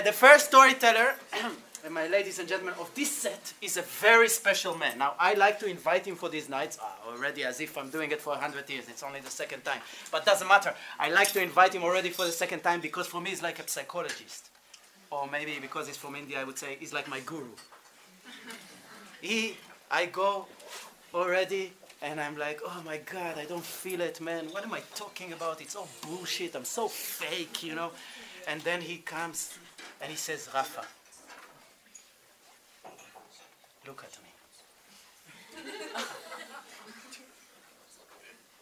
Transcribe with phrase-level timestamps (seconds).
[0.00, 1.14] Uh, the first storyteller,
[1.90, 4.96] my ladies and gentlemen, of this set is a very special man.
[4.96, 8.10] Now, I like to invite him for these nights uh, already as if I'm doing
[8.10, 8.88] it for 100 years.
[8.88, 9.80] It's only the second time.
[10.10, 10.72] But doesn't matter.
[10.98, 13.58] I like to invite him already for the second time because for me he's like
[13.58, 14.48] a psychologist.
[15.10, 17.52] Or maybe because he's from India, I would say he's like my guru.
[19.20, 19.58] He,
[19.90, 20.46] I go
[21.12, 24.46] already and I'm like, oh my God, I don't feel it, man.
[24.46, 25.60] What am I talking about?
[25.60, 26.56] It's all bullshit.
[26.56, 27.90] I'm so fake, you know?
[28.48, 29.58] And then he comes
[30.00, 30.84] and he says, Rafa,
[33.86, 34.30] look at me.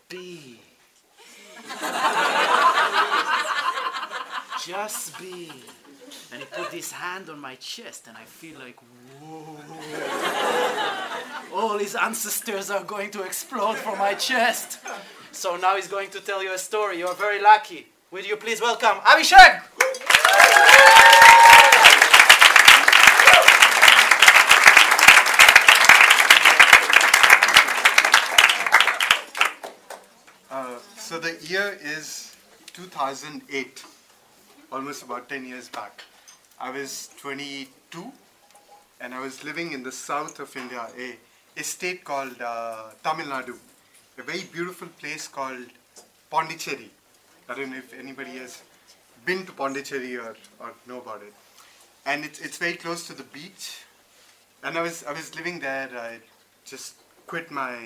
[0.09, 0.61] Be.
[4.67, 5.51] Just be.
[6.33, 8.77] And he put his hand on my chest and I feel like,
[9.21, 9.59] whoa.
[11.55, 14.79] All his ancestors are going to explode from my chest.
[15.33, 16.99] So now he's going to tell you a story.
[16.99, 17.87] You're very lucky.
[18.11, 19.61] Will you please welcome Abhishek?
[30.51, 32.35] Uh, so the year is
[32.73, 33.85] 2008,
[34.73, 36.03] almost about 10 years back.
[36.59, 38.11] I was 22
[39.03, 43.59] and I was living in the south of India, a, state called uh, Tamil Nadu,
[44.17, 45.67] a very beautiful place called
[46.31, 46.91] Pondicherry.
[47.49, 48.63] I don't know if anybody has
[49.25, 51.33] been to Pondicherry or, or know about it.
[52.05, 53.81] And it's, it's very close to the beach.
[54.63, 55.89] And I was, I was living there.
[55.95, 56.19] I
[56.65, 56.95] just
[57.27, 57.77] quit my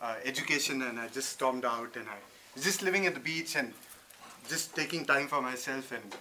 [0.00, 2.16] uh, education and I just stormed out and I
[2.54, 3.72] was just living at the beach and
[4.48, 6.14] just taking time for myself and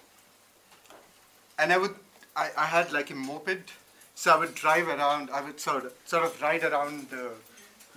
[1.59, 1.95] and I would
[2.35, 3.71] I, I had like a moped
[4.15, 7.31] so I would drive around I would sort of sort of ride around the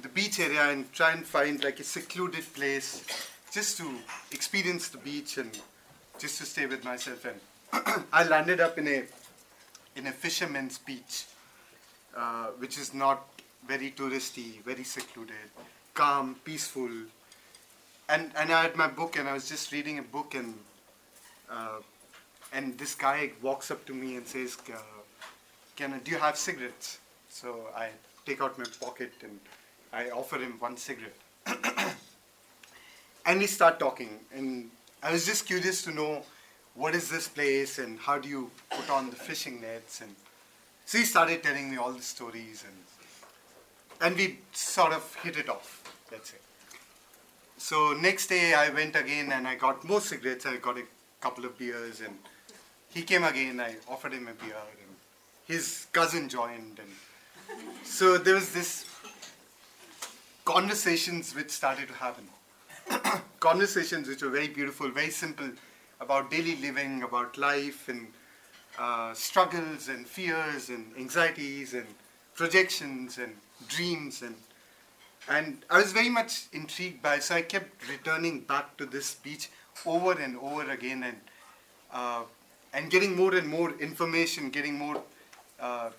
[0.01, 3.03] the beach area and try and find like a secluded place
[3.51, 3.91] just to
[4.31, 5.59] experience the beach and
[6.19, 9.05] just to stay with myself and I landed up in a
[9.97, 11.25] in a fisherman's beach
[12.17, 13.27] uh, which is not
[13.67, 15.37] very touristy, very secluded,
[15.95, 16.91] calm, peaceful.
[18.09, 20.55] And and I had my book and I was just reading a book and
[21.51, 21.81] uh,
[22.53, 24.57] and this guy walks up to me and says,
[25.77, 26.99] "Can I, do you have cigarettes?"
[27.29, 27.91] So I
[28.27, 29.39] take out my pocket and
[29.93, 31.17] I offer him one cigarette.
[33.29, 34.71] and we start talking and
[35.03, 36.23] I was just curious to know
[36.75, 40.15] what is this place and how do you put on the fishing nets and
[40.87, 42.79] so he started telling me all the stories and
[44.01, 46.39] and we sort of hit it off, let's say.
[47.57, 50.47] So next day I went again and I got more cigarettes.
[50.47, 50.85] I got a
[51.21, 52.17] couple of beers and
[52.95, 53.61] he came again.
[53.61, 54.97] I offered him a beer and
[55.47, 58.87] his cousin joined and so there was this
[60.45, 62.29] conversations which started to happen.
[63.41, 65.51] conversations which were very beautiful, very simple
[66.01, 68.07] about daily living, about life and
[68.79, 71.87] uh, struggles and fears and anxieties and
[72.35, 73.35] projections and
[73.69, 74.37] dreams and
[75.29, 79.15] and I was very much intrigued by it, so I kept returning back to this
[79.15, 79.51] beach
[79.85, 81.21] over and over again and
[81.93, 82.23] uh,
[82.73, 85.03] and getting more and more information, getting more
[85.61, 85.91] uh,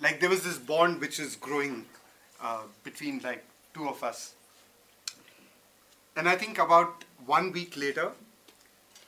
[0.00, 1.84] like there was this bond which is growing
[2.40, 4.35] uh, between like two of us.
[6.16, 8.10] And I think about one week later,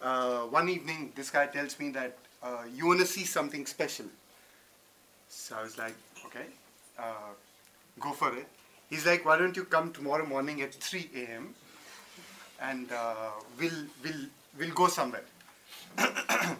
[0.03, 4.05] uh, one evening, this guy tells me that uh, you want to see something special.
[5.31, 5.95] So I was like,
[6.27, 6.45] okay,
[6.99, 7.33] uh,
[7.99, 8.47] go for it.
[8.91, 11.55] He's like, why don't you come tomorrow morning at 3 a.m.
[12.61, 14.27] and uh, we'll, we'll,
[14.59, 15.25] we'll go somewhere.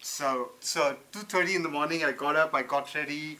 [0.00, 3.38] so, so 2.30 in the morning, I got up, I got ready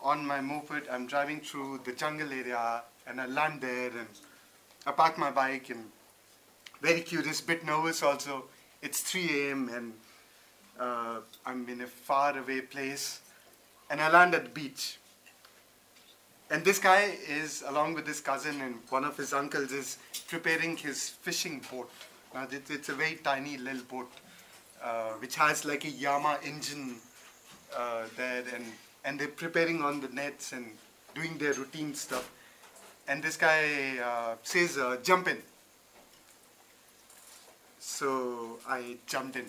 [0.00, 0.88] on my moped.
[0.90, 4.08] I'm driving through the jungle area and I land there and
[4.86, 5.90] I park my bike and
[6.82, 8.44] very curious, bit nervous also.
[8.82, 9.70] It's 3 a.m.
[9.72, 9.92] and
[10.78, 13.20] uh, I'm in a far away place
[13.88, 14.98] and I land at the beach.
[16.50, 19.96] And this guy is, along with his cousin and one of his uncles, is
[20.28, 21.90] preparing his fishing boat.
[22.34, 24.12] Now, it's, a very tiny little boat,
[24.82, 26.96] uh, which has like a Yama engine
[27.74, 28.64] uh, there, and,
[29.04, 30.66] and they're preparing on the nets and
[31.14, 32.30] doing their routine stuff.
[33.06, 35.38] And this guy uh, says, uh, jump in.
[37.78, 39.46] So I jumped in.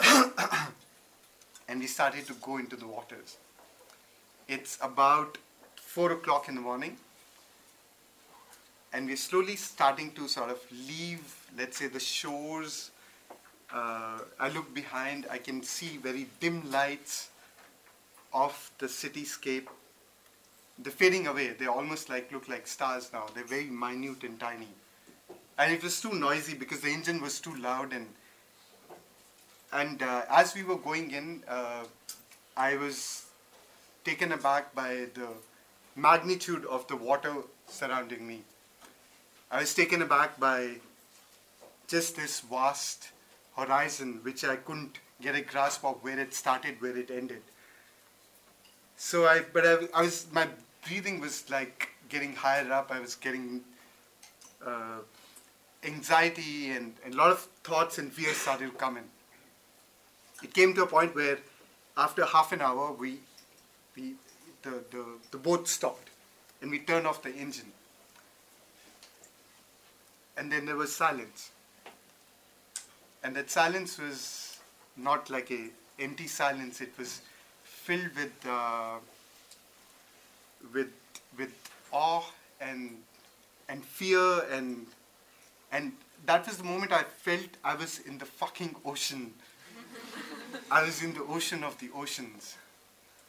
[1.68, 3.36] and we started to go into the waters.
[4.48, 5.38] It's about
[5.76, 6.96] 4 o'clock in the morning
[8.92, 12.90] and we're slowly starting to sort of leave, let's say, the shores.
[13.72, 17.30] Uh, I look behind, I can see very dim lights
[18.34, 19.66] of the cityscape.
[20.82, 21.54] They're fading away.
[21.58, 23.26] They almost like look like stars now.
[23.34, 24.68] They're very minute and tiny.
[25.58, 28.08] And it was too noisy because the engine was too loud and
[29.72, 31.84] and uh, as we were going in, uh,
[32.56, 33.24] I was
[34.04, 35.28] taken aback by the
[35.96, 37.34] magnitude of the water
[37.66, 38.42] surrounding me.
[39.50, 40.76] I was taken aback by
[41.86, 43.08] just this vast
[43.56, 47.42] horizon which I couldn't get a grasp of where it started, where it ended.
[48.96, 50.48] So I, but I, I was, my
[50.86, 52.90] breathing was like getting higher up.
[52.90, 53.62] I was getting
[54.64, 54.98] uh,
[55.84, 59.04] anxiety and, and a lot of thoughts and fears started to come in.
[60.42, 61.38] It came to a point where
[61.96, 63.18] after half an hour, we,
[63.96, 64.14] we
[64.62, 66.10] the, the, the boat stopped
[66.60, 67.72] and we turned off the engine.
[70.36, 71.50] And then there was silence.
[73.22, 74.58] And that silence was
[74.96, 75.68] not like a
[75.98, 77.20] empty silence, it was
[77.62, 78.96] filled with, uh,
[80.72, 80.92] with,
[81.38, 81.52] with
[81.92, 82.24] awe
[82.60, 82.96] and,
[83.68, 84.86] and fear and,
[85.70, 85.92] and
[86.26, 89.34] that was the moment I felt I was in the fucking ocean.
[90.70, 92.56] I was in the ocean of the oceans.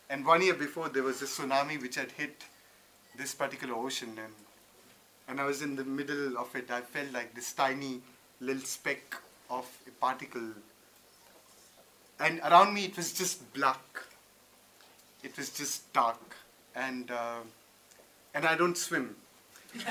[0.10, 2.44] And one year before, there was a tsunami which had hit
[3.18, 4.34] this particular ocean, and,
[5.28, 6.70] and I was in the middle of it.
[6.70, 8.02] I felt like this tiny
[8.40, 9.16] little speck
[9.50, 10.50] of a particle.
[12.20, 13.80] And around me, it was just black.
[15.24, 16.36] It was just dark.
[16.76, 17.40] And, uh,
[18.34, 19.16] and I don't swim.
[19.74, 19.86] the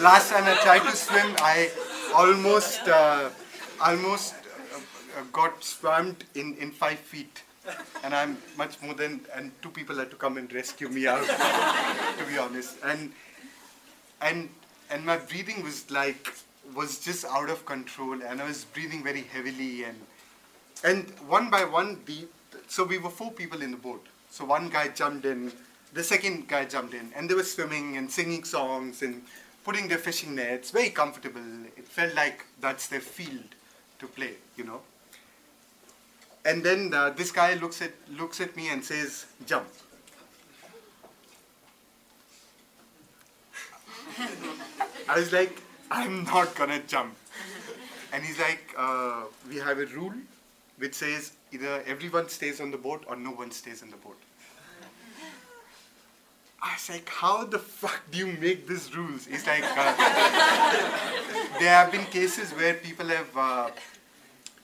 [0.00, 1.70] last time I tried to swim, I
[2.14, 3.30] almost, uh,
[3.80, 4.34] almost
[5.16, 7.42] uh, got swamped in, in five feet.
[8.02, 11.24] And I'm much more than, and two people had to come and rescue me out,
[11.24, 12.76] to be honest.
[12.84, 13.12] And,
[14.20, 14.48] and,
[14.90, 16.32] and my breathing was like,
[16.74, 19.84] was just out of control, and I was breathing very heavily.
[19.84, 19.96] And,
[20.82, 22.26] and one by one, the,
[22.72, 24.06] so we were four people in the boat.
[24.30, 25.52] So one guy jumped in,
[25.92, 29.24] the second guy jumped in, and they were swimming and singing songs and
[29.62, 31.42] putting their fishing nets, very comfortable.
[31.76, 33.56] It felt like that's their field
[33.98, 34.80] to play, you know.
[36.46, 39.68] And then uh, this guy looks at looks at me and says, "Jump."
[45.10, 45.60] I was like,
[45.90, 47.14] "I'm not gonna jump."
[48.14, 50.14] And he's like, uh, "We have a rule
[50.78, 54.18] which says either everyone stays on the boat or no one stays in the boat."
[56.62, 59.26] I was like, how the fuck do you make these rules?
[59.26, 59.96] It's like, uh,
[61.58, 63.70] there have been cases where people have, uh,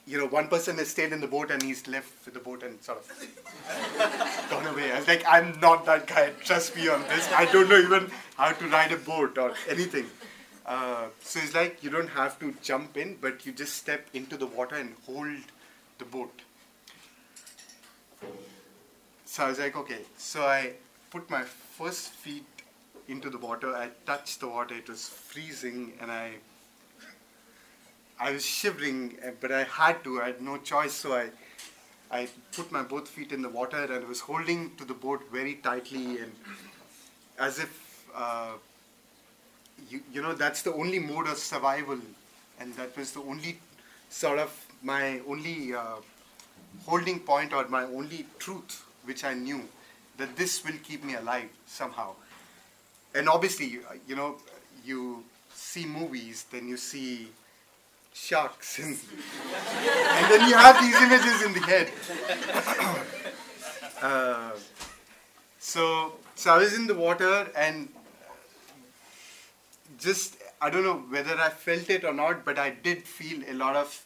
[0.06, 2.81] you know, one person has stayed in the boat and he's left the boat and
[2.85, 4.93] sort of gone away.
[4.93, 6.31] I was like, I'm not that guy.
[6.44, 7.29] Trust me on this.
[7.32, 10.06] I don't know even how to ride a boat or anything.
[10.64, 14.37] Uh, so it's like you don't have to jump in, but you just step into
[14.37, 15.43] the water and hold
[15.99, 16.43] the boat.
[19.25, 20.00] So I was like, okay.
[20.17, 20.73] So I
[21.11, 22.47] put my first feet
[23.09, 23.75] into the water.
[23.75, 24.75] I touched the water.
[24.75, 26.35] It was freezing, and I
[28.20, 30.20] I was shivering, eh, but I had to.
[30.23, 31.31] I had no choice, so I
[32.11, 35.55] I put my both feet in the water and was holding to the boat very
[35.56, 36.32] tightly and
[37.38, 38.53] as if uh,
[39.91, 41.99] you you know that's the only mode of survival,
[42.61, 43.59] and that was the only
[44.09, 45.97] sort of my only uh,
[46.87, 49.62] holding point or my only truth which I knew
[50.19, 52.15] that this will keep me alive somehow.
[53.15, 54.37] And obviously, you know,
[54.85, 55.25] you
[55.55, 57.29] see movies, then you see
[58.12, 61.91] sharks, and, and then you have these images in the head.
[64.03, 64.51] uh,
[65.58, 67.89] so, so I was in the water and
[69.98, 73.55] just, I don't know whether I felt it or not, but I did feel a
[73.55, 74.05] lot of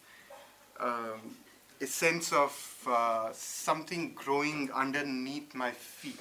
[0.80, 1.36] um,
[1.82, 2.52] a sense of
[2.86, 6.16] uh, something growing underneath my feet.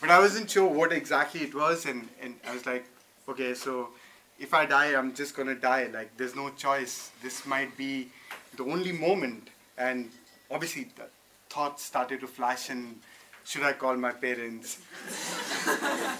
[0.00, 2.84] but I wasn't sure what exactly it was, and, and I was like,
[3.28, 3.90] okay, so
[4.40, 5.88] if I die, I'm just gonna die.
[5.92, 7.12] Like, there's no choice.
[7.22, 8.08] This might be
[8.56, 9.50] the only moment.
[9.76, 10.10] And
[10.50, 11.04] obviously, the
[11.48, 13.00] thoughts started to flash, and
[13.44, 14.80] should I call my parents?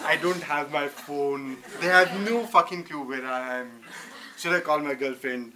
[0.04, 1.56] I don't have my phone.
[1.80, 3.70] They have no fucking clue where I am.
[4.36, 5.52] Should I call my girlfriend?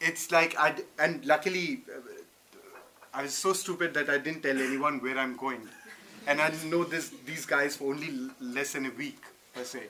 [0.00, 2.00] It's like I and luckily uh,
[3.14, 5.68] I was so stupid that I didn't tell anyone where I'm going,
[6.26, 9.20] and I know this these guys for only less than a week
[9.54, 9.82] per se,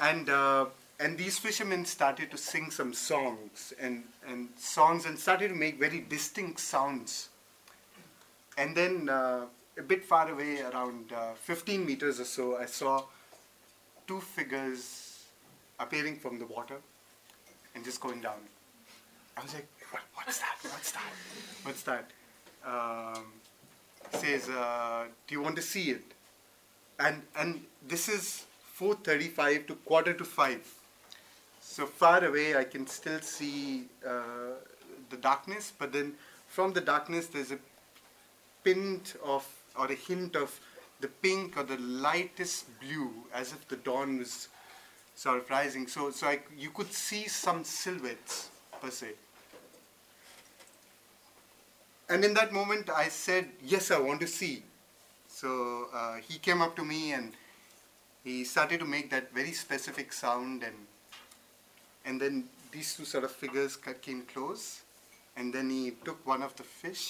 [0.00, 0.66] and uh,
[0.98, 5.78] and these fishermen started to sing some songs and and songs and started to make
[5.78, 7.28] very distinct sounds,
[8.56, 9.46] and then uh,
[9.78, 13.04] a bit far away, around uh, 15 meters or so, I saw
[14.06, 15.24] two figures
[15.78, 16.76] appearing from the water
[17.74, 18.38] and just going down.
[19.36, 20.56] I was like, what, what's that?
[20.62, 21.12] What's that?
[21.62, 22.10] What's that?
[22.64, 23.24] Um,
[24.12, 26.04] says, uh, do you want to see it?
[26.98, 28.46] And and this is
[28.78, 30.66] 4:35 to quarter to five.
[31.60, 34.56] So far away, I can still see uh,
[35.10, 36.14] the darkness, but then
[36.48, 37.58] from the darkness, there's a
[38.64, 39.46] pint of
[39.78, 40.58] or a hint of
[41.00, 44.48] the pink or the lightest blue, as if the dawn was
[45.14, 45.86] sort of rising.
[45.86, 48.48] So, so I, you could see some silhouettes
[48.86, 49.14] per se.
[52.08, 54.62] And in that moment, I said, "Yes, I want to see."
[55.28, 57.32] So uh, he came up to me and
[58.22, 60.86] he started to make that very specific sound, and
[62.04, 63.76] and then these two sort of figures
[64.06, 64.82] came close,
[65.36, 67.04] and then he took one of the fish,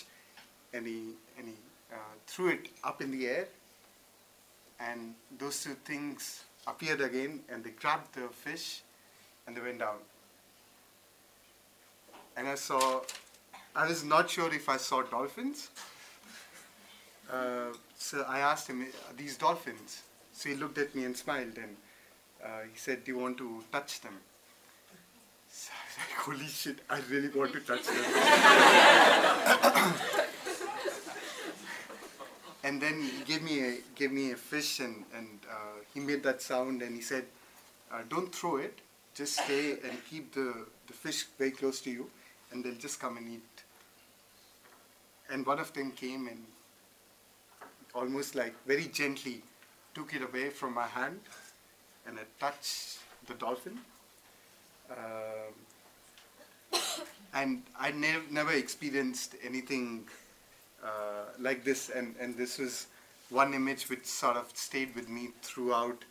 [0.72, 0.98] and he
[1.36, 1.56] and he
[1.92, 3.48] uh, threw it up in the air,
[4.80, 8.82] and those two things appeared again, and they grabbed the fish,
[9.46, 10.00] and they went down.
[12.36, 13.00] And I saw,
[13.74, 15.70] I was not sure if I saw dolphins.
[17.32, 20.02] Uh, so I asked him, "Are these dolphins?"
[20.32, 21.76] So he looked at me and smiled, and
[22.44, 24.14] uh, he said, "Do you want to touch them?"
[25.50, 26.78] So I was like, "Holy shit!
[26.88, 27.96] I really want to touch them."
[32.64, 36.22] and then he gave me a gave me a fish, and and uh, he made
[36.22, 37.24] that sound, and he said,
[37.90, 38.78] uh, "Don't throw it.
[39.14, 42.08] Just stay and keep the the fish very close to you,
[42.56, 43.62] and they'll just come and eat."
[45.30, 46.44] And one of them came and
[47.94, 49.42] almost like very gently
[49.94, 51.20] took it away from my hand
[52.06, 53.78] and I touched the dolphin.
[54.90, 55.54] Um,
[57.34, 60.04] and I nev- never experienced anything
[60.84, 62.86] uh, like this, and, and this was
[63.30, 66.04] one image which sort of stayed with me throughout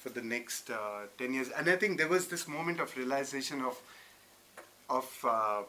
[0.00, 1.48] for the next uh, 10 years.
[1.50, 3.78] And I think there was this moment of realization of,
[4.88, 5.62] of uh,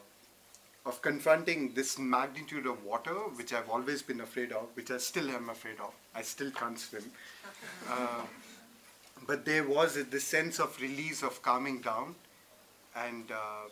[0.86, 5.28] of confronting this magnitude of water, which I've always been afraid of, which I still
[5.30, 5.92] am afraid of.
[6.14, 7.10] I still can't swim.
[7.90, 8.22] Uh,
[9.26, 12.14] but there was this sense of release, of calming down,
[12.94, 13.68] and uh,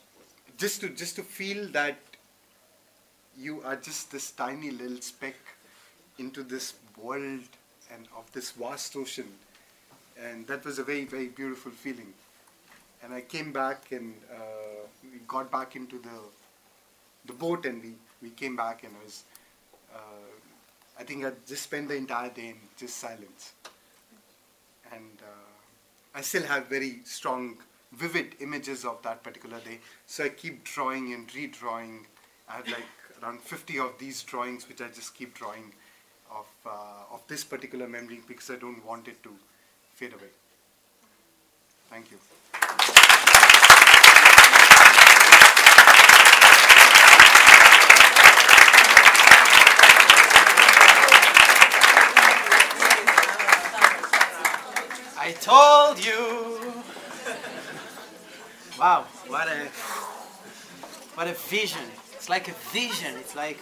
[0.59, 1.97] just to just to feel that
[3.39, 5.37] you are just this tiny little speck
[6.19, 7.43] into this world
[7.93, 9.29] and of this vast ocean,
[10.21, 12.13] and that was a very very beautiful feeling.
[13.03, 16.19] And I came back and uh, we got back into the
[17.25, 19.25] the boat and we, we came back and I was,
[19.95, 19.99] uh,
[20.99, 23.53] I think I just spent the entire day in just silence.
[24.93, 27.57] And uh, I still have very strong,
[27.93, 29.81] vivid images of that particular day.
[30.07, 32.05] So I keep drawing and redrawing.
[32.49, 32.85] I have like
[33.23, 35.73] around 50 of these drawings which I just keep drawing
[36.31, 39.31] of, uh, of this particular memory because I don't want it to
[39.95, 40.31] fade away.
[41.89, 42.19] Thank you.
[55.27, 55.33] I
[55.85, 56.75] told you.
[58.79, 59.69] Wow, what a
[61.17, 61.87] what a vision.
[62.15, 63.13] It's like a vision.
[63.17, 63.59] It's like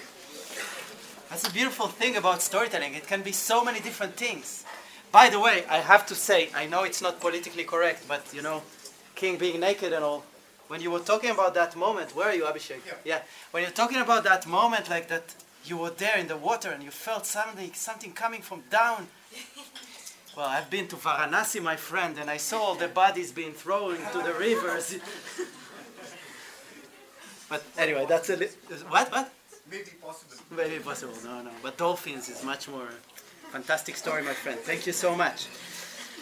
[1.28, 2.94] that's a beautiful thing about storytelling.
[2.94, 4.64] It can be so many different things.
[5.10, 8.42] By the way, I have to say, I know it's not politically correct, but you
[8.42, 8.62] know,
[9.14, 10.22] king being naked and all.
[10.68, 12.80] When you were talking about that moment, where are you, Abhishek?
[12.86, 12.94] Yeah.
[13.04, 13.20] yeah.
[13.50, 16.82] When you're talking about that moment, like that, you were there in the water and
[16.82, 19.08] you felt something, something coming from down.
[20.36, 23.96] Well, I've been to Varanasi, my friend, and I saw all the bodies being thrown
[23.96, 24.96] into the rivers.
[27.50, 28.48] but anyway, that's a li-
[28.88, 29.12] what?
[29.12, 29.30] What?
[29.70, 30.36] Maybe possible.
[30.50, 31.14] Maybe possible.
[31.22, 31.50] No, no.
[31.62, 32.88] But dolphins is much more
[33.50, 34.58] fantastic story, my friend.
[34.58, 35.48] Thank you so much.